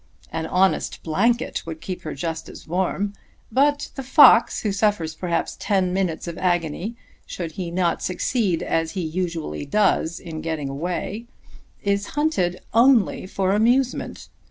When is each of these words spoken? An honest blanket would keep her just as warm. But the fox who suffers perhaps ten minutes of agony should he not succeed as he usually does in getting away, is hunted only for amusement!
An 0.31 0.47
honest 0.47 1.03
blanket 1.03 1.63
would 1.67 1.79
keep 1.79 2.01
her 2.01 2.15
just 2.15 2.49
as 2.49 2.67
warm. 2.67 3.13
But 3.51 3.91
the 3.93 4.01
fox 4.01 4.61
who 4.61 4.71
suffers 4.71 5.13
perhaps 5.13 5.55
ten 5.59 5.93
minutes 5.93 6.27
of 6.27 6.39
agony 6.39 6.95
should 7.27 7.51
he 7.51 7.69
not 7.69 8.01
succeed 8.01 8.63
as 8.63 8.93
he 8.93 9.01
usually 9.01 9.63
does 9.63 10.19
in 10.19 10.41
getting 10.41 10.69
away, 10.69 11.27
is 11.83 12.07
hunted 12.17 12.61
only 12.73 13.27
for 13.27 13.51
amusement! 13.51 14.29